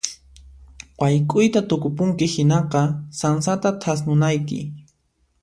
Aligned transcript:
Wayk'uyta 1.03 1.59
tukupunki 1.73 2.25
hinaqa 2.33 2.81
sansata 3.21 3.69
thasnunayki. 3.85 4.59